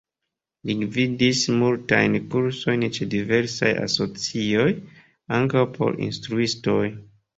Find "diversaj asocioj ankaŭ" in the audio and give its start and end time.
3.11-5.67